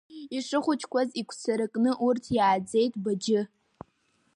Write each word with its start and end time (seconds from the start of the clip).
Ишыхәыҷқәаз 0.35 1.09
игәцаракны, 1.19 1.91
урҭ 2.05 2.23
иааӡеит 2.37 2.93
Баџы. 3.03 3.41